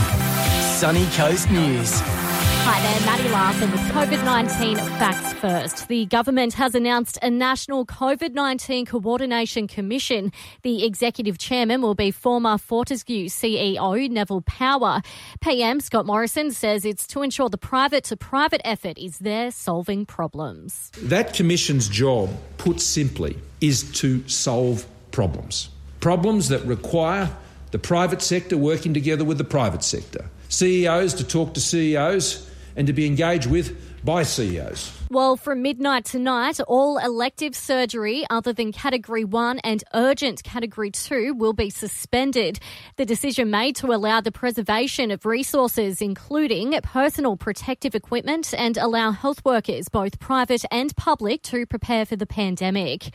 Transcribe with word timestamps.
Sunny 0.75 1.07
Coast 1.17 1.49
News. 1.49 2.01
Hi 2.03 2.83
there, 2.83 3.01
Maddie 3.07 3.29
Larson 3.29 3.71
with 3.71 3.81
COVID 3.93 4.25
19 4.25 4.77
facts 4.77 5.33
first. 5.35 5.87
The 5.87 6.07
government 6.07 6.55
has 6.55 6.75
announced 6.75 7.21
a 7.23 7.31
national 7.31 7.87
COVID 7.87 8.35
19 8.35 8.87
coordination 8.87 9.69
commission. 9.69 10.33
The 10.63 10.85
executive 10.85 11.39
chairman 11.39 11.83
will 11.83 11.95
be 11.95 12.11
former 12.11 12.59
Fortescue 12.59 13.29
CEO 13.29 14.11
Neville 14.11 14.43
Power. 14.43 15.03
PM 15.41 15.79
Scott 15.79 16.05
Morrison 16.05 16.51
says 16.51 16.85
it's 16.85 17.07
to 17.07 17.23
ensure 17.23 17.49
the 17.49 17.59
private 17.59 18.03
to 18.05 18.17
private 18.17 18.61
effort 18.65 18.99
is 18.99 19.21
there 19.21 19.53
solving 19.53 20.05
problems. 20.05 20.91
That 21.01 21.33
commission's 21.33 21.89
job, 21.89 22.29
put 22.59 22.81
simply, 22.81 23.39
is 23.61 23.85
to 24.01 24.29
solve 24.29 24.85
problems. 25.11 25.71
Problems 26.01 26.49
that 26.49 26.65
require 26.65 27.31
the 27.71 27.79
private 27.79 28.23
sector 28.23 28.57
working 28.57 28.95
together 28.95 29.25
with 29.25 29.39
the 29.39 29.45
private 29.45 29.83
sector, 29.83 30.29
CEOs 30.49 31.15
to 31.15 31.25
talk 31.25 31.55
to 31.55 31.61
CEOs, 31.61 32.49
and 32.77 32.87
to 32.87 32.93
be 32.93 33.07
engaged 33.07 33.47
with 33.47 33.77
by 34.05 34.23
CEOs. 34.23 34.97
Well, 35.11 35.37
from 35.37 35.63
midnight 35.63 36.05
tonight, 36.05 36.61
all 36.61 36.99
elective 36.99 37.55
surgery 37.55 38.25
other 38.31 38.53
than 38.53 38.73
Category 38.73 39.25
1 39.25 39.59
and 39.59 39.85
urgent 39.93 40.43
Category 40.43 40.91
2 40.91 41.35
will 41.35 41.53
be 41.53 41.69
suspended. 41.69 42.61
The 42.97 43.05
decision 43.05 43.51
made 43.51 43.77
to 43.77 43.89
allow 43.89 44.21
the 44.21 44.33
preservation 44.33 45.11
of 45.11 45.27
resources, 45.27 46.01
including 46.01 46.79
personal 46.83 47.37
protective 47.37 47.95
equipment, 47.95 48.55
and 48.57 48.77
allow 48.79 49.11
health 49.11 49.45
workers, 49.45 49.89
both 49.89 50.19
private 50.19 50.65
and 50.71 50.95
public, 50.97 51.43
to 51.43 51.67
prepare 51.67 52.07
for 52.07 52.17
the 52.17 52.27
pandemic. 52.27 53.13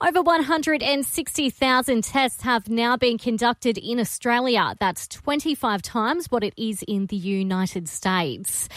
Over 0.00 0.22
160,000 0.22 2.04
tests 2.04 2.42
have 2.42 2.68
now 2.68 2.96
been 2.96 3.16
conducted 3.16 3.78
in 3.78 4.00
Australia. 4.00 4.74
That's 4.80 5.06
25 5.06 5.82
times 5.82 6.26
what 6.30 6.42
it 6.42 6.52
is 6.56 6.82
in 6.86 7.06
the 7.06 7.16
United 7.16 7.88
States. 7.88 8.68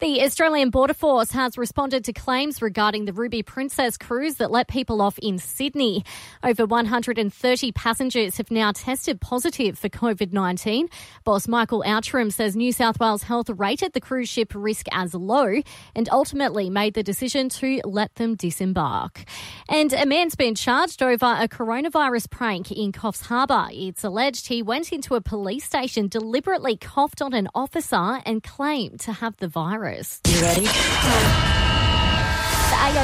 The 0.00 0.22
Australian 0.22 0.70
Border 0.70 0.92
Force 0.92 1.30
has 1.30 1.56
responded 1.56 2.04
to 2.04 2.12
claims 2.12 2.60
regarding 2.60 3.04
the 3.04 3.12
Ruby 3.12 3.44
Princess 3.44 3.96
cruise 3.96 4.34
that 4.34 4.50
let 4.50 4.66
people 4.66 5.00
off 5.00 5.16
in 5.18 5.38
Sydney. 5.38 6.04
Over 6.42 6.66
130 6.66 7.72
passengers 7.72 8.36
have 8.36 8.50
now 8.50 8.72
tested 8.72 9.20
positive 9.20 9.78
for 9.78 9.88
COVID 9.88 10.32
19. 10.32 10.88
Boss 11.22 11.46
Michael 11.46 11.84
Outram 11.86 12.30
says 12.30 12.56
New 12.56 12.72
South 12.72 12.98
Wales 12.98 13.22
Health 13.22 13.48
rated 13.48 13.92
the 13.92 14.00
cruise 14.00 14.28
ship 14.28 14.52
risk 14.54 14.86
as 14.92 15.14
low 15.14 15.62
and 15.94 16.08
ultimately 16.10 16.68
made 16.68 16.94
the 16.94 17.04
decision 17.04 17.48
to 17.50 17.80
let 17.84 18.14
them 18.16 18.34
disembark. 18.34 19.24
And 19.68 19.92
a 19.92 20.04
man's 20.04 20.34
been 20.34 20.56
charged 20.56 20.73
over 20.74 21.26
a 21.26 21.46
coronavirus 21.46 22.30
prank 22.30 22.72
in 22.72 22.90
Coffs 22.90 23.22
Harbour. 23.22 23.68
It's 23.70 24.02
alleged 24.02 24.48
he 24.48 24.60
went 24.60 24.92
into 24.92 25.14
a 25.14 25.20
police 25.20 25.64
station, 25.64 26.08
deliberately 26.08 26.76
coughed 26.76 27.22
on 27.22 27.32
an 27.32 27.48
officer, 27.54 28.20
and 28.26 28.42
claimed 28.42 28.98
to 29.00 29.12
have 29.12 29.36
the 29.36 29.46
virus. 29.46 30.20
You 30.26 30.40
ready? 30.40 31.53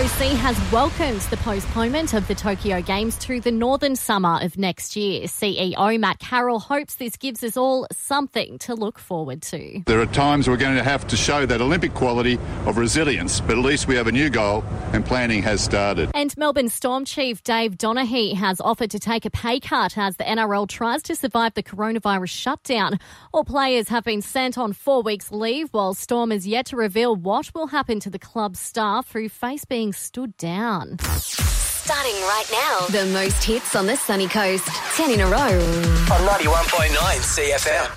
AOC 0.00 0.34
has 0.36 0.72
welcomed 0.72 1.20
the 1.28 1.36
postponement 1.36 2.14
of 2.14 2.26
the 2.26 2.34
Tokyo 2.34 2.80
Games 2.80 3.18
to 3.18 3.38
the 3.38 3.50
northern 3.50 3.94
summer 3.94 4.38
of 4.40 4.56
next 4.56 4.96
year. 4.96 5.26
CEO 5.26 6.00
Matt 6.00 6.18
Carroll 6.18 6.58
hopes 6.58 6.94
this 6.94 7.18
gives 7.18 7.44
us 7.44 7.54
all 7.54 7.86
something 7.92 8.56
to 8.60 8.74
look 8.74 8.98
forward 8.98 9.42
to. 9.42 9.82
There 9.84 10.00
are 10.00 10.06
times 10.06 10.48
we're 10.48 10.56
going 10.56 10.76
to 10.76 10.82
have 10.82 11.06
to 11.08 11.18
show 11.18 11.44
that 11.44 11.60
Olympic 11.60 11.92
quality 11.92 12.38
of 12.64 12.78
resilience, 12.78 13.42
but 13.42 13.58
at 13.58 13.58
least 13.58 13.88
we 13.88 13.94
have 13.96 14.06
a 14.06 14.12
new 14.12 14.30
goal 14.30 14.64
and 14.94 15.04
planning 15.04 15.42
has 15.42 15.62
started. 15.62 16.10
And 16.14 16.34
Melbourne 16.38 16.70
Storm 16.70 17.04
Chief 17.04 17.42
Dave 17.42 17.76
Donaghy 17.76 18.32
has 18.32 18.58
offered 18.58 18.92
to 18.92 18.98
take 18.98 19.26
a 19.26 19.30
pay 19.30 19.60
cut 19.60 19.98
as 19.98 20.16
the 20.16 20.24
NRL 20.24 20.66
tries 20.66 21.02
to 21.02 21.14
survive 21.14 21.52
the 21.52 21.62
coronavirus 21.62 22.30
shutdown. 22.30 22.98
All 23.34 23.44
players 23.44 23.88
have 23.88 24.04
been 24.04 24.22
sent 24.22 24.56
on 24.56 24.72
four 24.72 25.02
weeks 25.02 25.30
leave 25.30 25.68
while 25.74 25.92
Storm 25.92 26.32
is 26.32 26.46
yet 26.46 26.64
to 26.66 26.76
reveal 26.76 27.14
what 27.14 27.52
will 27.54 27.66
happen 27.66 28.00
to 28.00 28.08
the 28.08 28.18
club's 28.18 28.60
staff 28.60 29.12
who 29.12 29.28
face 29.28 29.66
being 29.66 29.89
stood 29.92 30.36
down. 30.36 30.98
Starting 31.00 32.14
right 32.22 32.46
now. 32.52 32.86
The 32.88 33.06
most 33.12 33.42
hits 33.42 33.74
on 33.74 33.86
the 33.86 33.96
sunny 33.96 34.28
coast. 34.28 34.66
10 34.96 35.10
in 35.10 35.20
a 35.20 35.26
row. 35.26 35.36
On 35.38 36.20
91.9 36.26 37.22
Sea 37.22 37.52
FM. 37.54 37.90